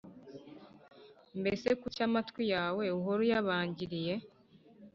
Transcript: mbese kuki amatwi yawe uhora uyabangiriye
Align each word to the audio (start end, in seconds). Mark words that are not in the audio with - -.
mbese 1.39 1.67
kuki 1.81 1.99
amatwi 2.07 2.43
yawe 2.53 2.83
uhora 2.97 3.21
uyabangiriye 3.25 4.13